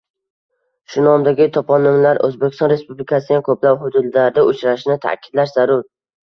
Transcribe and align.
Shu 0.93 1.03
nomdagi 1.07 1.47
toponimlar 1.57 2.21
O‘zbekiston 2.29 2.73
Respublikasining 2.73 3.47
ko‘plab 3.51 3.87
hududlarida 3.87 4.49
uchrashini 4.51 5.01
ta’kidlash 5.09 5.57
zarur. 5.63 5.89